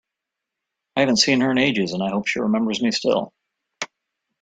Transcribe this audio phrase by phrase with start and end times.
[0.95, 3.35] I haven’t seen her in ages, and I hope she remembers me still!